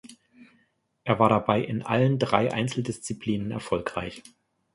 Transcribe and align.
Er 1.03 1.19
war 1.19 1.29
dabei 1.29 1.61
in 1.63 1.83
allen 1.83 2.17
drei 2.17 2.51
Einzeldisziplinen 2.51 3.51
erfolgreich. 3.51 4.23